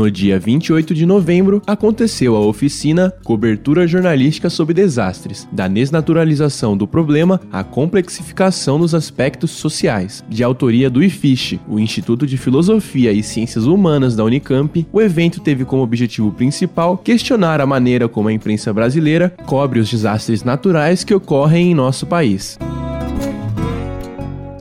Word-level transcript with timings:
No 0.00 0.10
dia 0.10 0.38
28 0.38 0.94
de 0.94 1.04
novembro, 1.04 1.60
aconteceu 1.66 2.34
a 2.34 2.40
oficina 2.40 3.12
Cobertura 3.22 3.86
Jornalística 3.86 4.48
sobre 4.48 4.72
Desastres, 4.72 5.46
da 5.52 5.68
desnaturalização 5.68 6.74
do 6.74 6.88
problema 6.88 7.38
à 7.52 7.62
complexificação 7.62 8.80
dos 8.80 8.94
aspectos 8.94 9.50
sociais. 9.50 10.24
De 10.26 10.42
autoria 10.42 10.88
do 10.88 11.02
IFISH, 11.02 11.58
o 11.68 11.78
Instituto 11.78 12.26
de 12.26 12.38
Filosofia 12.38 13.12
e 13.12 13.22
Ciências 13.22 13.66
Humanas 13.66 14.16
da 14.16 14.24
Unicamp, 14.24 14.86
o 14.90 15.02
evento 15.02 15.38
teve 15.38 15.66
como 15.66 15.82
objetivo 15.82 16.32
principal 16.32 16.96
questionar 16.96 17.60
a 17.60 17.66
maneira 17.66 18.08
como 18.08 18.28
a 18.28 18.32
imprensa 18.32 18.72
brasileira 18.72 19.28
cobre 19.44 19.80
os 19.80 19.90
desastres 19.90 20.42
naturais 20.42 21.04
que 21.04 21.12
ocorrem 21.12 21.72
em 21.72 21.74
nosso 21.74 22.06
país 22.06 22.58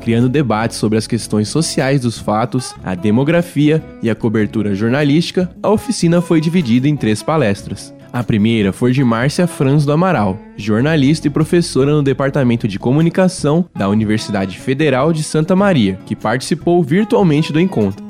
criando 0.10 0.28
debates 0.28 0.78
sobre 0.78 0.98
as 0.98 1.06
questões 1.06 1.50
sociais 1.50 2.02
dos 2.02 2.18
fatos, 2.18 2.74
a 2.84 2.96
demografia 2.96 3.80
e 4.02 4.10
a 4.10 4.16
cobertura 4.16 4.74
jornalística, 4.74 5.56
a 5.62 5.70
oficina 5.70 6.20
foi 6.20 6.42
dividida 6.42 6.88
em 6.88 6.96
três 6.96 7.22
palestras. 7.22 7.94
A 8.12 8.24
primeira 8.24 8.74
foi 8.74 8.92
de 8.92 9.04
Márcia 9.04 9.46
Franz 9.46 9.86
do 9.86 9.92
Amaral, 9.92 10.40
jornalista 10.58 11.28
e 11.28 11.30
professora 11.30 11.92
no 11.92 12.02
Departamento 12.02 12.68
de 12.68 12.80
Comunicação 12.80 13.70
da 13.76 13.88
Universidade 13.88 14.58
Federal 14.58 15.14
de 15.14 15.22
Santa 15.22 15.56
Maria, 15.56 16.00
que 16.08 16.16
participou 16.16 16.82
virtualmente 16.82 17.54
do 17.54 17.60
encontro. 17.60 18.04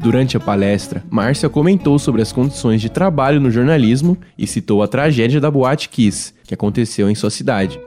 Durante 0.00 0.38
a 0.38 0.40
palestra, 0.40 1.04
Márcia 1.10 1.50
comentou 1.50 1.98
sobre 1.98 2.22
as 2.22 2.32
condições 2.32 2.80
de 2.80 2.88
trabalho 2.88 3.38
no 3.38 3.50
jornalismo 3.50 4.16
e 4.38 4.46
citou 4.46 4.82
a 4.82 4.88
tragédia 4.88 5.38
da 5.38 5.50
Boate 5.50 5.90
Kiss, 5.90 6.32
que 6.44 6.54
aconteceu 6.54 7.10
em 7.10 7.14
sua 7.14 7.28
cidade 7.28 7.78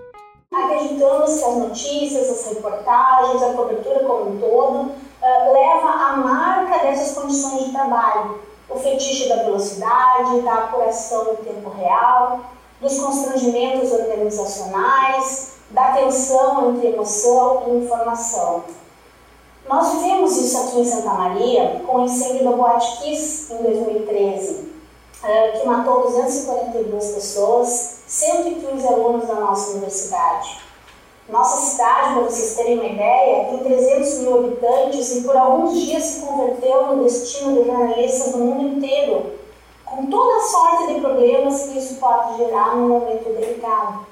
que 1.39 1.45
as 1.45 1.57
notícias, 1.57 2.29
as 2.29 2.53
reportagens, 2.53 3.41
a 3.41 3.53
cobertura 3.53 3.99
como 3.99 4.31
um 4.31 4.39
todo, 4.39 4.75
uh, 4.79 5.53
leva 5.53 5.89
a 5.89 6.17
marca 6.17 6.79
dessas 6.79 7.13
condições 7.13 7.65
de 7.65 7.71
trabalho. 7.71 8.39
O 8.69 8.79
fetiche 8.79 9.29
da 9.29 9.43
velocidade, 9.43 10.41
da 10.41 10.53
apuração 10.53 11.33
em 11.33 11.35
tempo 11.43 11.69
real, 11.69 12.39
dos 12.81 12.99
constrangimentos 12.99 13.91
organizacionais, 13.91 15.55
da 15.71 15.93
tensão 15.93 16.71
entre 16.71 16.87
emoção 16.89 17.63
e 17.67 17.85
informação. 17.85 18.63
Nós 19.67 19.93
vivemos 19.93 20.37
isso 20.37 20.57
aqui 20.59 20.79
em 20.79 20.85
Santa 20.85 21.13
Maria 21.13 21.81
com 21.87 21.97
o 21.97 22.05
incêndio 22.05 22.43
da 22.43 22.51
Boate 22.51 22.97
Kiss 22.97 23.51
em 23.51 23.63
2013, 23.63 24.73
que 25.59 25.65
matou 25.65 26.03
242 26.03 27.11
pessoas, 27.13 27.95
115 28.05 28.87
alunos 28.87 29.27
da 29.27 29.35
nossa 29.35 29.71
universidade. 29.71 30.64
Nossa 31.27 31.71
cidade, 31.71 32.13
para 32.13 32.23
vocês 32.23 32.55
terem 32.55 32.77
uma 32.77 32.85
ideia, 32.85 33.45
tem 33.45 33.57
300 33.57 34.19
mil 34.19 34.39
habitantes 34.45 35.15
e 35.15 35.21
por 35.21 35.35
alguns 35.35 35.81
dias 35.81 36.03
se 36.03 36.19
converteu 36.21 36.95
no 36.95 37.03
destino 37.03 37.63
de 37.63 37.67
jornalistas 37.67 38.31
do 38.33 38.37
mundo 38.37 38.77
inteiro, 38.77 39.31
com 39.83 40.05
toda 40.05 40.37
a 40.37 40.41
sorte 40.41 40.93
de 40.93 41.01
problemas 41.01 41.63
que 41.63 41.79
isso 41.79 41.95
pode 41.95 42.37
gerar 42.37 42.75
num 42.75 42.89
momento 42.89 43.23
delicado. 43.33 44.05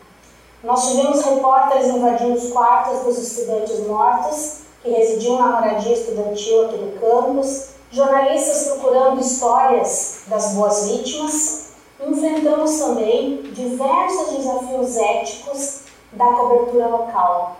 Nós 0.64 0.90
tivemos 0.90 1.22
repórteres 1.22 1.88
invadindo 1.90 2.34
os 2.34 2.52
quartos 2.52 3.02
dos 3.02 3.20
estudantes 3.20 3.86
mortos, 3.86 4.62
que 4.82 4.90
residiam 4.90 5.38
na 5.38 5.62
moradia 5.62 5.94
estudantil 5.94 6.66
aqui 6.66 6.78
do 6.78 7.00
campus, 7.00 7.74
jornalistas 7.92 8.70
procurando 8.70 9.22
histórias 9.22 10.24
das 10.26 10.54
boas 10.54 10.88
vítimas. 10.88 11.74
Enfrentamos 12.04 12.80
também 12.80 13.44
diversos 13.54 14.36
desafios 14.36 14.98
éticos 14.98 15.83
da 16.16 16.26
cobertura 16.26 16.88
local. 16.88 17.58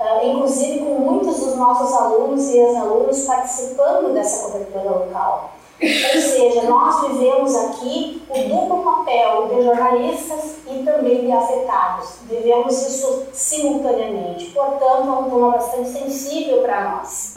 Uh, 0.00 0.26
inclusive 0.26 0.80
com 0.80 0.94
muitos 0.98 1.38
dos 1.38 1.56
nossos 1.56 1.94
alunos 1.94 2.48
e 2.48 2.58
ex-alunos 2.58 3.24
participando 3.24 4.12
dessa 4.12 4.46
cobertura 4.46 4.90
local. 4.90 5.52
Ou 5.82 6.20
seja, 6.20 6.62
nós 6.62 7.08
vivemos 7.08 7.56
aqui 7.56 8.22
o 8.28 8.48
duplo 8.48 8.84
papel 8.84 9.48
de 9.48 9.62
jornalistas 9.62 10.56
e 10.70 10.84
também 10.84 11.26
de 11.26 11.32
afetados. 11.32 12.18
Vivemos 12.28 12.80
isso 12.86 13.24
simultaneamente. 13.32 14.46
Portanto, 14.52 15.08
é 15.08 15.10
um 15.10 15.30
tema 15.30 15.50
bastante 15.50 15.88
sensível 15.88 16.62
para 16.62 16.90
nós. 16.90 17.34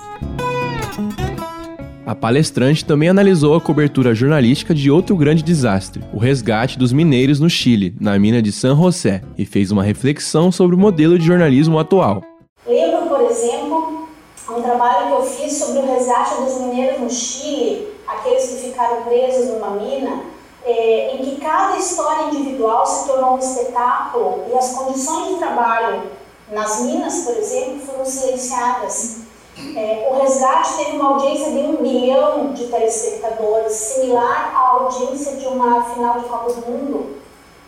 A 2.05 2.13
palestrante 2.13 2.85
também 2.85 3.09
analisou 3.09 3.55
a 3.55 3.61
cobertura 3.61 4.13
jornalística 4.13 4.75
de 4.75 4.91
outro 4.91 5.17
grande 5.17 5.41
desastre, 5.41 6.03
o 6.13 6.19
resgate 6.19 6.77
dos 6.77 6.93
mineiros 6.93 7.39
no 7.39 7.49
Chile, 7.49 7.95
na 7.99 8.19
mina 8.19 8.43
de 8.43 8.51
San 8.51 8.75
José, 8.75 9.23
e 9.35 9.43
fez 9.43 9.71
uma 9.71 9.81
reflexão 9.81 10.51
sobre 10.51 10.75
o 10.75 10.79
modelo 10.79 11.17
de 11.17 11.25
jornalismo 11.25 11.79
atual. 11.79 12.21
Lembro, 12.67 13.07
por 13.07 13.21
exemplo, 13.21 14.07
um 14.51 14.61
trabalho 14.61 15.07
que 15.07 15.13
eu 15.13 15.23
fiz 15.23 15.53
sobre 15.53 15.79
o 15.79 15.95
resgate 15.95 16.43
dos 16.43 16.61
mineiros 16.61 17.01
no 17.01 17.09
Chile, 17.09 17.87
aqueles 18.07 18.49
que 18.49 18.67
ficaram 18.67 19.01
presos 19.05 19.47
numa 19.47 19.71
mina, 19.71 20.21
é, 20.63 21.15
em 21.15 21.25
que 21.25 21.41
cada 21.41 21.75
história 21.75 22.27
individual 22.27 22.85
se 22.85 23.07
tornou 23.07 23.33
um 23.33 23.39
espetáculo 23.39 24.43
e 24.51 24.55
as 24.55 24.73
condições 24.73 25.33
de 25.33 25.39
trabalho 25.39 26.03
nas 26.51 26.83
minas, 26.83 27.21
por 27.21 27.35
exemplo, 27.35 27.79
foram 27.79 28.05
silenciadas. 28.05 29.25
É, 29.57 30.09
o 30.11 30.21
resgate 30.21 30.75
teve 30.75 30.97
uma 30.97 31.13
audiência 31.13 31.49
de 31.49 31.59
um 31.59 31.77
bilhão 31.77 32.51
de 32.51 32.67
telespectadores, 32.67 33.71
similar 33.71 34.53
à 34.53 34.59
audiência 34.81 35.37
de 35.37 35.47
uma 35.47 35.81
final 35.93 36.19
de 36.19 36.25
Copa 36.27 36.51
do 36.51 36.69
Mundo. 36.69 37.15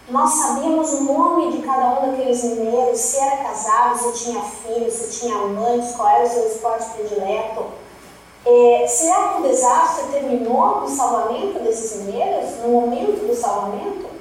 Nós 0.10 0.32
sabíamos 0.32 0.92
o 0.94 1.04
nome 1.06 1.52
de 1.52 1.62
cada 1.66 2.00
um 2.00 2.12
daqueles 2.12 2.44
mineiros, 2.44 3.00
se 3.00 3.18
era 3.20 3.38
casado, 3.38 3.98
se 3.98 4.26
tinha 4.26 4.42
filhos, 4.42 4.94
se 4.94 5.20
tinha 5.20 5.36
amantes, 5.36 5.96
qual 5.96 6.10
era 6.10 6.26
o 6.26 6.30
seu 6.30 6.48
esporte 6.48 6.90
predileto. 6.92 7.66
É, 8.46 8.86
será 8.88 9.30
que 9.30 9.42
o 9.42 9.44
desastre 9.44 10.12
terminou 10.12 10.82
no 10.82 10.90
salvamento 10.90 11.60
desses 11.60 12.04
mineiros, 12.04 12.58
no 12.64 12.70
momento 12.70 13.28
do 13.28 13.36
salvamento? 13.36 14.17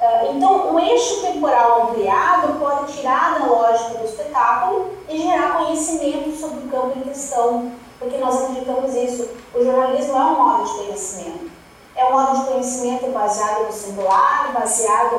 Uh, 0.00 0.36
então, 0.36 0.74
um 0.74 0.78
eixo 0.78 1.22
temporal 1.22 1.88
ampliado 1.88 2.58
pode 2.60 2.92
tirar 2.92 3.40
da 3.40 3.46
lógica 3.46 3.98
do 3.98 4.04
espetáculo 4.04 4.92
e 5.08 5.20
gerar 5.20 5.58
conhecimento 5.58 6.36
sobre 6.38 6.66
o 6.66 6.70
campo 6.70 6.98
em 6.98 7.02
questão, 7.02 7.72
porque 7.98 8.16
nós 8.18 8.42
acreditamos 8.42 8.94
isso. 8.94 9.28
O 9.52 9.64
jornalismo 9.64 10.16
é 10.16 10.20
um 10.20 10.36
modo 10.36 10.64
de 10.64 10.84
conhecimento. 10.84 11.50
É 11.96 12.04
um 12.04 12.12
modo 12.12 12.38
de 12.38 12.46
conhecimento 12.46 13.10
baseado 13.10 13.66
no 13.66 13.72
singular, 13.72 14.52
baseado 14.52 15.14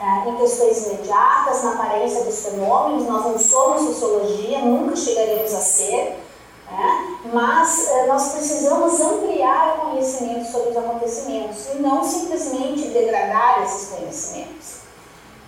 uh, 0.00 0.28
em 0.30 0.36
questões 0.36 0.86
imediatas, 0.86 1.62
na 1.62 1.72
aparência 1.74 2.24
dos 2.24 2.42
fenômenos. 2.42 3.06
Nós 3.06 3.22
não 3.22 3.38
somos 3.38 3.82
sociologia, 3.82 4.60
nunca 4.60 4.96
chegaremos 4.96 5.52
a 5.52 5.60
ser, 5.60 6.25
né? 6.70 7.18
mas 7.32 7.88
uh, 7.88 8.06
nós 8.08 8.32
precisamos 8.32 9.00
ampliar 9.00 9.76
o 9.76 9.90
conhecimento 9.90 10.50
sobre 10.50 10.70
os 10.70 10.76
acontecimentos 10.76 11.66
e 11.74 11.78
não 11.78 12.04
simplesmente 12.04 12.88
degradar 12.88 13.62
esses 13.64 13.90
conhecimentos. 13.90 14.76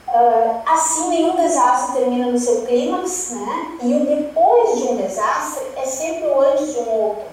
Uh, 0.08 0.62
assim, 0.66 1.08
nenhum 1.10 1.36
desastre 1.36 1.98
termina 1.98 2.30
no 2.30 2.38
seu 2.38 2.62
clímax, 2.62 3.30
né? 3.32 3.78
e 3.82 3.94
o 3.94 4.06
depois 4.06 4.78
de 4.78 4.84
um 4.84 4.96
desastre 4.96 5.66
é 5.76 5.84
sempre 5.84 6.28
o 6.28 6.40
antes 6.40 6.72
de 6.72 6.78
um 6.78 6.90
outro. 6.90 7.24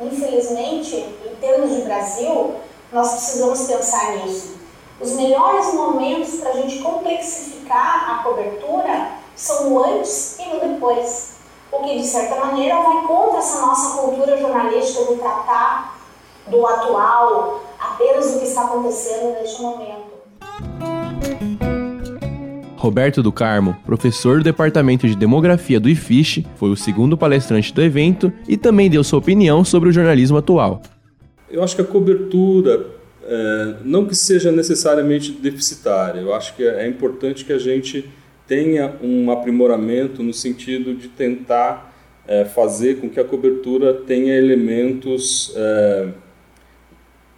Infelizmente, 0.00 0.96
em 0.96 1.36
termos 1.40 1.70
de 1.70 1.82
Brasil, 1.82 2.54
nós 2.92 3.12
precisamos 3.12 3.62
pensar 3.62 4.16
nisso. 4.16 4.56
Os 5.00 5.12
melhores 5.12 5.74
momentos 5.74 6.34
para 6.36 6.50
a 6.50 6.52
gente 6.54 6.78
complexificar 6.78 8.10
a 8.10 8.22
cobertura 8.22 9.12
são 9.34 9.72
o 9.72 9.84
antes 9.84 10.36
e 10.38 10.56
o 10.56 10.60
depois, 10.60 11.32
o 11.72 11.82
que 11.82 11.96
de 11.96 12.04
certa 12.04 12.36
maneira 12.36 12.76
vai 12.82 13.06
contra 13.06 13.38
essa 13.38 13.66
nossa 13.66 13.96
cultura 13.98 14.36
jornalística 14.36 15.06
de 15.06 15.18
tratar 15.18 15.98
do 16.46 16.66
atual, 16.66 17.64
apenas 17.80 18.34
o 18.34 18.38
que 18.40 18.44
está 18.44 18.64
acontecendo 18.64 19.32
neste 19.40 19.62
momento. 19.62 20.12
Roberto 22.76 23.22
do 23.22 23.32
Carmo, 23.32 23.76
professor 23.86 24.38
do 24.38 24.44
Departamento 24.44 25.06
de 25.06 25.16
Demografia 25.16 25.78
do 25.80 25.88
IFISH, 25.88 26.44
foi 26.56 26.68
o 26.68 26.76
segundo 26.76 27.16
palestrante 27.16 27.72
do 27.72 27.80
evento 27.80 28.30
e 28.46 28.56
também 28.56 28.90
deu 28.90 29.02
sua 29.02 29.20
opinião 29.20 29.64
sobre 29.64 29.88
o 29.88 29.92
jornalismo 29.92 30.36
atual. 30.36 30.82
Eu 31.48 31.62
acho 31.62 31.76
que 31.76 31.82
a 31.82 31.84
cobertura, 31.84 32.86
é, 33.24 33.74
não 33.84 34.04
que 34.04 34.16
seja 34.16 34.50
necessariamente 34.50 35.30
deficitária, 35.30 36.20
eu 36.20 36.34
acho 36.34 36.54
que 36.56 36.64
é 36.64 36.88
importante 36.88 37.44
que 37.44 37.52
a 37.52 37.58
gente 37.58 38.10
tenha 38.52 38.96
um 39.02 39.30
aprimoramento 39.30 40.22
no 40.22 40.34
sentido 40.34 40.94
de 40.94 41.08
tentar 41.08 41.90
é, 42.28 42.44
fazer 42.44 43.00
com 43.00 43.08
que 43.08 43.18
a 43.18 43.24
cobertura 43.24 43.94
tenha 43.94 44.34
elementos 44.34 45.54
é, 45.56 46.08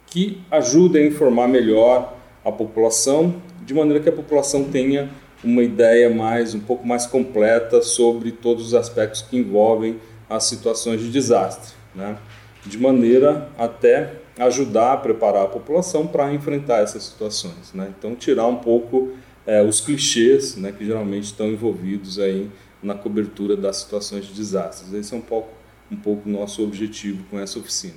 que 0.07 0.41
ajudem 0.51 1.03
a 1.03 1.07
informar 1.07 1.47
melhor 1.47 2.17
a 2.43 2.51
população, 2.51 3.35
de 3.65 3.73
maneira 3.73 4.03
que 4.03 4.09
a 4.09 4.11
população 4.11 4.65
tenha 4.65 5.09
uma 5.41 5.63
ideia 5.63 6.09
mais 6.09 6.53
um 6.53 6.59
pouco 6.59 6.85
mais 6.85 7.05
completa 7.05 7.81
sobre 7.81 8.33
todos 8.33 8.65
os 8.67 8.73
aspectos 8.73 9.21
que 9.21 9.37
envolvem 9.37 9.97
as 10.29 10.43
situações 10.43 10.99
de 10.99 11.09
desastre, 11.09 11.73
né? 11.95 12.17
de 12.65 12.77
maneira 12.77 13.47
até 13.57 14.15
ajudar 14.37 14.91
a 14.91 14.97
preparar 14.97 15.43
a 15.43 15.47
população 15.47 16.05
para 16.05 16.33
enfrentar 16.33 16.83
essas 16.83 17.03
situações. 17.03 17.71
Né? 17.73 17.93
Então, 17.97 18.15
tirar 18.15 18.47
um 18.47 18.57
pouco 18.57 19.13
é, 19.45 19.63
os 19.63 19.79
clichês 19.79 20.55
né, 20.55 20.71
que 20.71 20.85
geralmente 20.85 21.25
estão 21.25 21.47
envolvidos 21.47 22.19
aí 22.19 22.49
na 22.81 22.93
cobertura 22.93 23.55
das 23.55 23.77
situações 23.77 24.25
de 24.25 24.33
desastres. 24.33 24.93
Esse 24.93 25.13
é 25.13 25.17
um 25.17 25.21
pouco 25.21 25.49
um 25.91 25.95
pouco 25.95 26.27
nosso 26.27 26.63
objetivo 26.63 27.23
com 27.29 27.39
essa 27.39 27.59
oficina. 27.59 27.93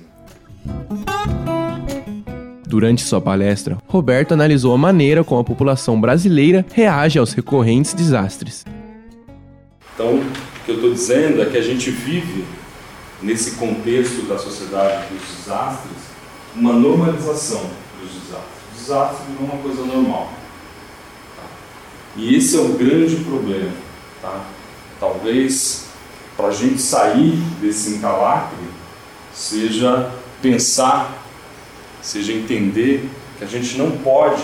Durante 2.67 3.01
sua 3.01 3.19
palestra, 3.19 3.77
Roberto 3.87 4.33
analisou 4.33 4.73
a 4.73 4.77
maneira 4.77 5.23
como 5.23 5.41
a 5.41 5.43
população 5.43 5.99
brasileira 5.99 6.63
reage 6.71 7.17
aos 7.17 7.33
recorrentes 7.33 7.93
desastres. 7.93 8.63
Então, 9.93 10.19
o 10.19 10.65
que 10.65 10.71
eu 10.71 10.75
estou 10.75 10.93
dizendo 10.93 11.41
é 11.41 11.45
que 11.45 11.57
a 11.57 11.63
gente 11.63 11.89
vive, 11.89 12.45
nesse 13.23 13.55
contexto 13.55 14.27
da 14.27 14.37
sociedade 14.37 15.07
dos 15.11 15.37
desastres, 15.37 15.97
uma 16.55 16.73
normalização 16.73 17.69
dos 17.99 18.11
desastres. 18.11 18.59
O 18.71 18.77
desastre 18.77 19.25
não 19.33 19.49
é 19.49 19.53
uma 19.53 19.63
coisa 19.63 19.83
normal. 19.83 20.31
Tá? 22.13 22.21
E 22.21 22.35
esse 22.35 22.57
é 22.57 22.59
o 22.59 22.69
grande 22.69 23.17
problema. 23.17 23.71
Tá? 24.21 24.45
Talvez 24.99 25.85
para 26.35 26.47
a 26.47 26.51
gente 26.51 26.81
sair 26.81 27.35
desse 27.61 27.95
encalacre 27.95 28.57
seja 29.33 30.11
pensar, 30.41 31.21
seja 32.01 32.31
entender 32.31 33.09
que 33.37 33.43
a 33.43 33.47
gente 33.47 33.77
não 33.77 33.91
pode 33.91 34.41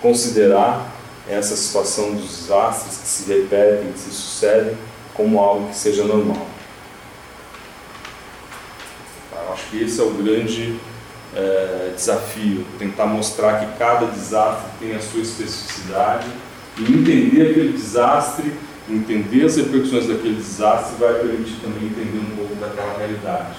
considerar 0.00 0.92
essa 1.28 1.56
situação 1.56 2.14
dos 2.14 2.38
desastres 2.38 2.98
que 2.98 3.06
se 3.06 3.32
repetem, 3.32 3.92
que 3.92 3.98
se 3.98 4.10
sucedem, 4.10 4.76
como 5.14 5.38
algo 5.38 5.68
que 5.68 5.76
seja 5.76 6.04
normal. 6.04 6.46
Eu 9.32 9.52
acho 9.52 9.70
que 9.70 9.82
esse 9.82 10.00
é 10.00 10.02
o 10.02 10.10
grande 10.10 10.78
é, 11.34 11.92
desafio, 11.94 12.66
tentar 12.78 13.06
mostrar 13.06 13.60
que 13.60 13.78
cada 13.78 14.06
desastre 14.06 14.66
tem 14.80 14.94
a 14.94 15.00
sua 15.00 15.20
especificidade 15.20 16.26
e 16.78 16.92
entender 16.92 17.50
aquele 17.50 17.72
desastre 17.72 18.52
entender 18.88 19.44
as 19.44 19.56
repercussões 19.56 20.06
daquele 20.06 20.34
desastre 20.34 20.96
vai 20.98 21.14
permitir 21.14 21.56
também 21.62 21.84
entender 21.84 22.18
um 22.18 22.36
pouco 22.36 22.54
daquela 22.56 22.98
realidade, 22.98 23.56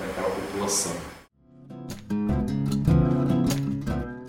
daquela 0.00 0.34
população. 0.34 0.92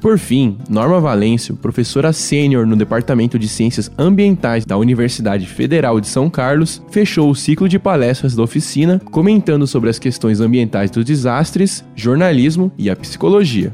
Por 0.01 0.19
fim, 0.19 0.59
Norma 0.69 0.99
Valêncio, 0.99 1.55
professora 1.55 2.13
sênior 2.13 2.67
no 2.67 2.75
Departamento 2.75 3.39
de 3.39 3.47
Ciências 3.47 3.89
Ambientais 3.97 4.63
da 4.63 4.77
Universidade 4.77 5.47
Federal 5.47 5.99
de 5.99 6.07
São 6.07 6.29
Carlos, 6.29 6.79
fechou 6.91 7.31
o 7.31 7.35
ciclo 7.35 7.67
de 7.67 7.79
palestras 7.79 8.35
da 8.35 8.43
oficina 8.43 9.01
comentando 9.09 9.65
sobre 9.65 9.89
as 9.89 9.97
questões 9.97 10.41
ambientais 10.41 10.91
dos 10.91 11.03
desastres, 11.03 11.83
jornalismo 11.95 12.71
e 12.77 12.87
a 12.87 12.95
psicologia. 12.95 13.73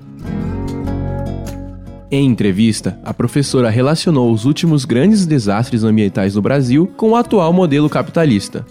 Em 2.13 2.25
entrevista, 2.25 2.99
a 3.05 3.13
professora 3.13 3.69
relacionou 3.69 4.33
os 4.33 4.43
últimos 4.43 4.83
grandes 4.83 5.25
desastres 5.25 5.81
ambientais 5.85 6.35
no 6.35 6.41
Brasil 6.41 6.85
com 6.97 7.11
o 7.11 7.15
atual 7.15 7.53
modelo 7.53 7.89
capitalista. 7.89 8.65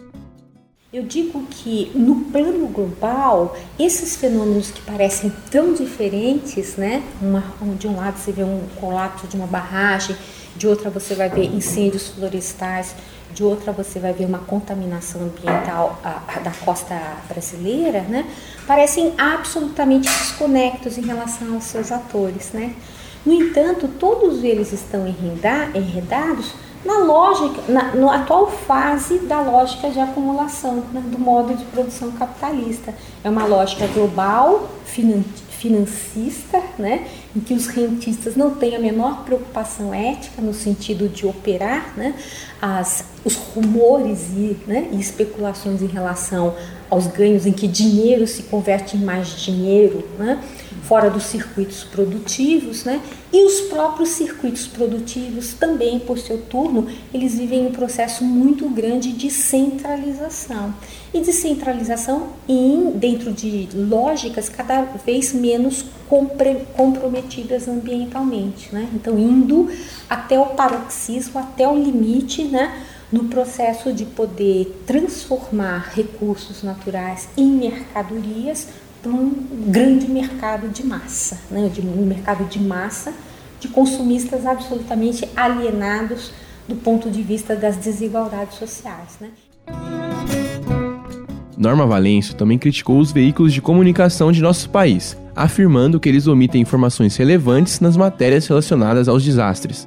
Eu 0.92 1.04
digo 1.04 1.46
que 1.48 1.90
no 1.94 2.16
plano 2.16 2.66
global, 2.66 3.56
esses 3.78 4.14
fenômenos 4.14 4.70
que 4.70 4.82
parecem 4.82 5.32
tão 5.50 5.72
diferentes, 5.72 6.76
né? 6.76 7.02
Uma, 7.22 7.42
de 7.78 7.88
um 7.88 7.96
lado 7.96 8.19
você 8.19 8.31
vê 8.31 8.44
um 8.44 8.60
colapso 8.78 9.26
de 9.26 9.37
uma 9.37 9.46
barragem, 9.46 10.14
de 10.54 10.66
outra 10.66 10.90
você 10.90 11.14
vai 11.14 11.31
ver 11.31 11.46
incêndios 11.46 12.08
florestais, 12.08 12.94
de 13.32 13.42
outra 13.42 13.72
você 13.72 13.98
vai 13.98 14.12
ver 14.12 14.26
uma 14.26 14.40
contaminação 14.40 15.22
ambiental 15.22 15.98
a, 16.04 16.25
a, 16.28 16.40
da 16.40 16.50
costa 16.50 16.94
brasileira, 17.26 18.02
né? 18.02 18.26
Parecem 18.66 19.14
absolutamente 19.16 20.10
desconectos 20.10 20.98
em 20.98 21.06
relação 21.06 21.54
aos 21.54 21.64
seus 21.64 21.90
atores, 21.90 22.52
né? 22.52 22.75
No 23.25 23.32
entanto, 23.34 23.88
todos 23.99 24.43
eles 24.43 24.72
estão 24.72 25.06
enredados 25.06 26.55
na 26.84 26.99
lógica, 26.99 27.61
na, 27.69 27.94
na 27.94 28.14
atual 28.17 28.50
fase 28.50 29.19
da 29.19 29.40
lógica 29.40 29.90
de 29.90 30.00
acumulação, 30.00 30.82
né, 30.93 31.02
do 31.05 31.19
modo 31.19 31.55
de 31.55 31.64
produção 31.67 32.11
capitalista. 32.12 32.94
É 33.22 33.28
uma 33.28 33.44
lógica 33.44 33.87
global, 33.88 34.70
finan, 34.87 35.22
financista, 35.50 36.62
né, 36.78 37.06
em 37.37 37.40
que 37.40 37.52
os 37.52 37.67
rentistas 37.67 38.34
não 38.34 38.55
têm 38.55 38.75
a 38.75 38.78
menor 38.78 39.25
preocupação 39.25 39.93
ética 39.93 40.40
no 40.40 40.55
sentido 40.55 41.06
de 41.06 41.26
operar 41.26 41.93
né, 41.99 42.14
as, 42.62 43.05
os 43.23 43.37
rumores 43.37 44.31
e, 44.31 44.56
né, 44.66 44.88
e 44.90 44.99
especulações 44.99 45.82
em 45.82 45.87
relação 45.87 46.55
aos 46.90 47.06
ganhos 47.06 47.46
em 47.46 47.52
que 47.52 47.69
dinheiro 47.69 48.26
se 48.26 48.42
converte 48.44 48.96
em 48.96 49.00
mais 49.00 49.28
dinheiro, 49.40 50.04
né, 50.19 50.42
fora 50.82 51.08
dos 51.08 51.22
circuitos 51.22 51.84
produtivos, 51.84 52.84
né? 52.84 53.00
E 53.32 53.44
os 53.44 53.60
próprios 53.69 54.08
circuitos 54.08 54.66
produtivos 54.66 55.52
também, 55.52 56.00
por 56.00 56.19
seu 56.19 56.38
turno, 56.38 56.88
eles 57.14 57.38
vivem 57.38 57.64
um 57.64 57.70
processo 57.70 58.25
muito 58.25 58.69
grande 58.69 59.12
de 59.12 59.31
centralização. 59.31 60.75
E 61.14 61.20
de 61.20 61.32
centralização 61.32 62.31
em, 62.48 62.90
dentro 62.90 63.32
de 63.32 63.69
lógicas 63.72 64.48
cada 64.48 64.82
vez 64.82 65.32
menos 65.32 65.84
comprometidas 66.76 67.69
ambientalmente, 67.69 68.75
né? 68.75 68.88
Então, 68.92 69.16
indo 69.16 69.70
até 70.08 70.40
o 70.40 70.46
paroxismo, 70.46 71.38
até 71.38 71.69
o 71.69 71.76
limite, 71.76 72.42
né? 72.42 72.82
No 73.12 73.25
processo 73.25 73.93
de 73.93 74.05
poder 74.05 74.83
transformar 74.87 75.91
recursos 75.95 76.62
naturais 76.62 77.29
em 77.37 77.51
mercadorias 77.51 78.69
para 79.03 79.11
um 79.11 79.33
grande 79.69 80.07
mercado 80.09 80.69
de 80.69 80.85
massa, 80.85 81.41
né? 81.51 81.69
de 81.69 81.81
um 81.81 82.07
mercado 82.07 82.45
de 82.45 82.61
massa 82.61 83.12
de 83.59 83.69
consumistas 83.69 84.47
absolutamente 84.47 85.29
alienados 85.37 86.33
do 86.67 86.75
ponto 86.77 87.11
de 87.11 87.23
vista 87.23 87.55
das 87.55 87.77
desigualdades 87.77 88.57
sociais. 88.57 89.19
Né? 89.21 89.29
Norma 91.57 91.87
Valencio 91.87 92.35
também 92.35 92.59
criticou 92.59 92.99
os 92.99 93.12
veículos 93.12 93.53
de 93.53 93.61
comunicação 93.61 94.33
de 94.33 94.41
nosso 94.41 94.71
país, 94.71 95.17
afirmando 95.37 96.01
que 96.01 96.09
eles 96.09 96.27
omitem 96.27 96.62
informações 96.62 97.17
relevantes 97.17 97.81
nas 97.81 97.99
matérias 97.99 98.47
relacionadas 98.47 99.09
aos 99.09 99.23
desastres. 99.23 99.87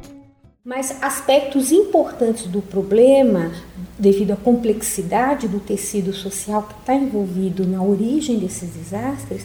Mas 0.66 0.96
aspectos 1.04 1.74
importantes 1.74 2.48
do 2.48 2.62
problema 2.62 3.52
devido 4.00 4.32
à 4.32 4.38
complexidade 4.38 5.46
do 5.46 5.60
tecido 5.60 6.14
social 6.14 6.64
que 6.64 6.80
está 6.80 6.96
envolvido 6.96 7.68
na 7.68 7.84
origem 7.84 8.40
desses 8.40 8.70
desastres, 8.70 9.44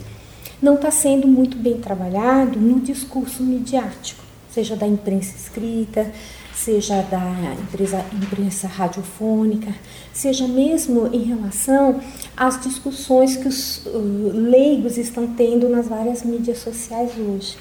não 0.62 0.76
está 0.76 0.92
sendo 0.92 1.26
muito 1.26 1.56
bem 1.56 1.78
trabalhado 1.80 2.60
no 2.60 2.78
discurso 2.78 3.42
midiático, 3.42 4.22
seja 4.48 4.76
da 4.76 4.87
imprensa 4.87 5.34
escrita, 5.34 6.08
seja 6.54 7.02
da 7.02 7.20
empresa, 7.64 8.06
imprensa 8.12 8.68
radiofônica, 8.68 9.75
seja 10.12 10.46
mesmo 10.46 11.08
em 11.12 11.25
relação 11.25 12.00
às 12.37 12.62
discussões 12.62 13.37
que 13.37 13.48
os 13.48 13.84
uh, 13.87 14.30
leigos 14.32 14.96
estão 14.96 15.26
tendo 15.26 15.68
nas 15.68 15.88
várias 15.88 16.22
mídias 16.22 16.58
sociais 16.58 17.10
hoje. 17.18 17.56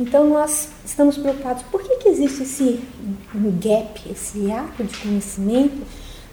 Então 0.00 0.28
nós 0.28 0.68
estamos 0.86 1.18
preocupados, 1.18 1.64
por 1.64 1.82
que, 1.82 1.96
que 1.96 2.08
existe 2.08 2.44
esse 2.44 2.80
gap, 3.60 4.00
esse 4.10 4.50
ato 4.52 4.84
de 4.84 4.96
conhecimento 4.96 5.82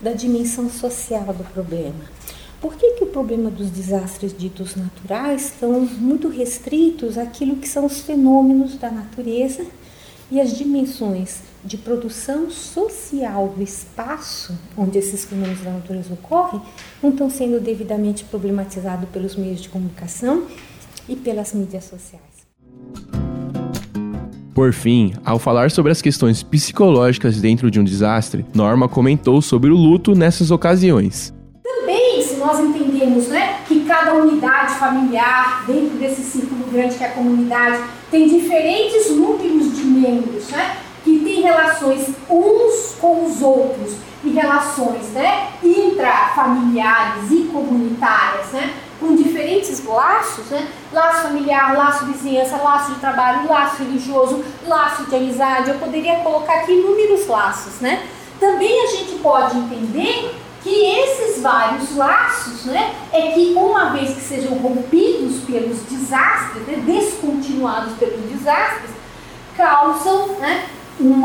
da 0.01 0.13
dimensão 0.13 0.69
social 0.69 1.33
do 1.33 1.43
problema. 1.45 2.05
Por 2.61 2.75
que, 2.75 2.91
que 2.91 3.03
o 3.03 3.07
problema 3.07 3.49
dos 3.49 3.69
desastres 3.71 4.37
ditos 4.37 4.75
naturais 4.75 5.45
estão 5.45 5.81
muito 5.81 6.29
restritos 6.29 7.17
àquilo 7.17 7.55
que 7.57 7.67
são 7.67 7.85
os 7.85 8.01
fenômenos 8.01 8.75
da 8.75 8.91
natureza 8.91 9.65
e 10.31 10.39
as 10.39 10.55
dimensões 10.55 11.41
de 11.63 11.77
produção 11.77 12.49
social 12.49 13.49
do 13.49 13.63
espaço 13.63 14.57
onde 14.77 14.97
esses 14.97 15.25
fenômenos 15.25 15.61
da 15.61 15.71
natureza 15.71 16.13
ocorrem 16.13 16.61
não 17.01 17.09
estão 17.09 17.29
sendo 17.29 17.59
devidamente 17.59 18.23
problematizados 18.23 19.09
pelos 19.09 19.35
meios 19.35 19.61
de 19.61 19.69
comunicação 19.69 20.47
e 21.07 21.15
pelas 21.15 21.53
mídias 21.53 21.85
sociais? 21.85 22.34
Por 24.55 24.71
fim, 24.71 25.13
ao 25.25 25.37
falar 25.37 25.69
sobre 25.69 25.91
as 25.91 26.01
questões 26.01 26.41
psicológicas 26.41 27.41
dentro 27.41 27.69
de 27.69 27.77
um 27.77 27.83
desastre, 27.83 28.45
Norma 28.53 28.87
comentou 28.87 29.41
sobre 29.41 29.69
o 29.69 29.75
luto 29.75 30.15
nessas 30.15 30.49
ocasiões. 30.49 31.33
Também, 31.61 32.21
se 32.23 32.37
nós 32.37 32.61
entendemos 32.61 33.27
né, 33.27 33.59
que 33.67 33.81
cada 33.81 34.13
unidade 34.13 34.75
familiar, 34.75 35.65
dentro 35.67 35.97
desse 35.97 36.21
círculo 36.21 36.67
grande 36.71 36.95
que 36.95 37.03
é 37.03 37.07
a 37.07 37.11
comunidade, 37.11 37.83
tem 38.09 38.29
diferentes 38.29 39.11
núcleos 39.11 39.75
de 39.75 39.83
membros, 39.83 40.47
né, 40.47 40.77
que 41.03 41.19
têm 41.19 41.41
relações 41.41 42.15
uns 42.29 42.95
com 42.97 43.25
os 43.25 43.41
outros 43.41 43.97
e 44.23 44.29
relações 44.29 45.09
né, 45.09 45.49
intrafamiliares 45.61 47.29
e 47.29 47.49
comunitárias, 47.51 48.53
né, 48.53 48.73
com 48.99 49.15
diferentes 49.15 49.83
laços, 49.85 50.45
né? 50.47 50.67
laço 50.91 51.23
familiar, 51.23 51.75
laço 51.75 52.05
vizinhança, 52.05 52.57
laço 52.57 52.93
de 52.93 52.99
trabalho, 52.99 53.47
laço 53.47 53.83
religioso, 53.83 54.43
laço 54.65 55.03
de 55.05 55.15
amizade. 55.15 55.69
Eu 55.69 55.79
poderia 55.79 56.19
colocar 56.19 56.55
aqui 56.55 56.73
inúmeros 56.73 57.27
laços. 57.27 57.81
Né? 57.81 58.07
Também 58.39 58.83
a 58.83 58.87
gente 58.87 59.19
pode 59.19 59.57
entender 59.57 60.33
que 60.63 60.83
esses 60.83 61.43
vários 61.43 61.95
laços, 61.95 62.65
né, 62.65 62.95
é 63.13 63.33
que 63.33 63.53
uma 63.55 63.91
vez 63.91 64.15
que 64.15 64.21
sejam 64.21 64.57
rompidos 64.57 65.43
pelos 65.43 65.81
desastres, 65.81 66.65
né, 66.65 66.81
descontinuados 66.83 67.93
pelos 67.99 68.19
desastres, 68.31 68.89
causam 69.55 70.29
né, 70.39 70.65
um 70.99 71.21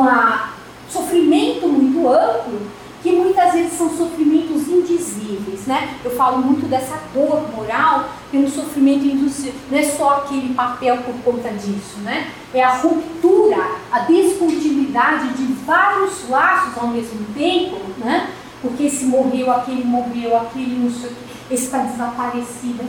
sofrimento 0.91 1.67
muito 1.67 2.07
amplo 2.07 2.61
que 3.03 3.13
muitas 3.13 3.53
vezes 3.53 3.73
são 3.73 3.89
sofrimentos 3.97 4.69
indizíveis, 4.69 5.67
né? 5.67 5.97
Eu 6.05 6.11
falo 6.11 6.39
muito 6.39 6.69
dessa 6.69 6.99
dor 7.15 7.49
moral 7.55 8.11
pelo 8.31 8.49
sofrimento 8.49 9.05
indizível, 9.05 9.55
não 9.71 9.79
é 9.79 9.83
só 9.83 10.19
aquele 10.19 10.55
papel 10.55 10.99
por 10.99 11.15
conta 11.25 11.49
disso, 11.51 11.99
né? 12.03 12.31
É 12.53 12.63
a 12.63 12.77
ruptura, 12.77 13.57
a 13.91 14.01
descontinuidade 14.01 15.33
de 15.33 15.45
vários 15.65 16.29
laços 16.29 16.77
ao 16.77 16.89
mesmo 16.89 17.25
tempo, 17.35 17.79
né? 17.99 18.31
Porque 18.61 18.85
esse 18.85 19.07
morreu, 19.07 19.51
aquele 19.51 19.85
morreu, 19.85 20.37
aquele 20.37 20.79
não 20.79 20.91
sei 20.91 21.11
o 21.11 21.15
que, 21.15 21.55
esse 21.55 21.65
está 21.65 21.79
desaparecido, 21.79 22.85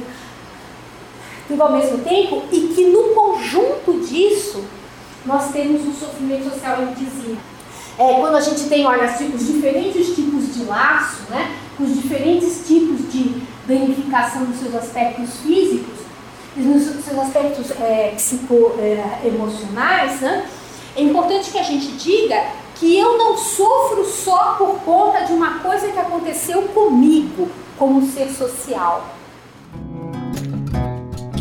tudo 1.48 1.63
ao 1.63 1.72
mesmo 1.72 2.00
tempo, 2.00 2.44
e 2.51 2.68
que 2.75 2.88
no 2.88 3.10
conjunto 3.15 4.06
disso 4.06 4.63
nós 5.25 5.51
temos 5.51 5.82
um 5.88 5.94
sofrimento 5.94 6.50
social 6.50 6.84
indizível 6.84 7.50
é, 8.01 8.20
quando 8.20 8.36
a 8.36 8.41
gente 8.41 8.63
tem, 8.63 8.86
olha, 8.86 9.05
os 9.05 9.46
diferentes 9.46 10.15
tipos 10.15 10.55
de 10.55 10.63
laço, 10.63 11.22
né, 11.29 11.55
os 11.79 12.01
diferentes 12.01 12.65
tipos 12.65 13.12
de 13.12 13.43
danificação 13.67 14.46
dos 14.46 14.58
seus 14.58 14.74
aspectos 14.74 15.38
físicos, 15.41 16.01
nos 16.58 16.84
seus 17.05 17.20
aspectos 17.20 17.70
é, 17.79 18.13
psicoemocionais, 18.15 20.20
né, 20.20 20.48
é 20.96 21.03
importante 21.03 21.51
que 21.51 21.60
a 21.60 21.63
gente 21.63 21.91
diga 21.91 22.43
que 22.75 22.98
eu 22.98 23.20
não 23.20 23.38
sofro 23.38 24.03
só 24.03 24.55
por 24.58 24.79
conta 24.84 25.25
de 25.25 25.34
uma 25.34 25.60
coisa 25.60 25.88
que 25.88 26.00
aconteceu 26.00 26.63
comigo, 26.70 27.48
como 27.77 28.12
ser 28.12 28.29
social. 28.29 29.05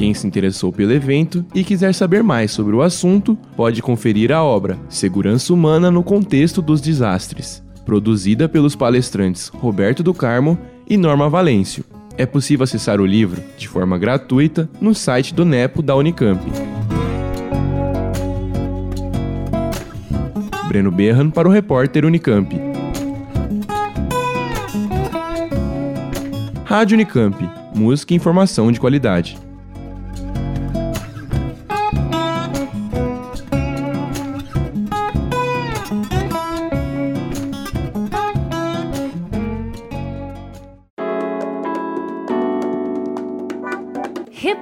Quem 0.01 0.15
se 0.15 0.27
interessou 0.27 0.73
pelo 0.73 0.93
evento 0.93 1.45
e 1.55 1.63
quiser 1.63 1.93
saber 1.93 2.23
mais 2.23 2.53
sobre 2.53 2.75
o 2.75 2.81
assunto, 2.81 3.37
pode 3.55 3.83
conferir 3.83 4.33
a 4.33 4.43
obra 4.43 4.79
Segurança 4.89 5.53
Humana 5.53 5.91
no 5.91 6.03
Contexto 6.03 6.63
dos 6.63 6.81
Desastres, 6.81 7.63
produzida 7.85 8.49
pelos 8.49 8.75
palestrantes 8.75 9.49
Roberto 9.49 10.03
do 10.03 10.15
Carmo 10.15 10.59
e 10.89 10.97
Norma 10.97 11.29
Valêncio. 11.29 11.85
É 12.17 12.25
possível 12.25 12.65
acessar 12.65 12.99
o 12.99 13.05
livro 13.05 13.43
de 13.59 13.69
forma 13.69 13.99
gratuita 13.99 14.71
no 14.81 14.95
site 14.95 15.35
do 15.35 15.45
NEPO 15.45 15.83
da 15.83 15.95
Unicamp. 15.95 16.51
Breno 20.67 20.91
Berran 20.91 21.29
para 21.29 21.47
o 21.47 21.53
repórter 21.53 22.07
Unicamp. 22.07 22.59
Rádio 26.65 26.95
Unicamp. 26.95 27.37
Música 27.75 28.15
e 28.15 28.17
informação 28.17 28.73
de 28.73 28.81
qualidade. 28.81 29.50